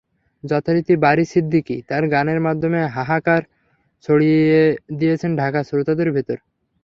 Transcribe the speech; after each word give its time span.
যথারীতি 0.43 0.93
বারী 0.97 1.25
সিদ্দিকী 1.25 1.77
তাঁর 1.89 2.03
গানের 2.13 2.39
মাধ্যমে 2.41 2.79
হাহাকার 2.95 3.41
ছড়িয়ে 4.05 4.61
দিয়েছেন 4.99 5.31
ঢাকার 5.37 5.63
শ্রোতাদের 5.63 6.09
ভেতর। 6.11 6.37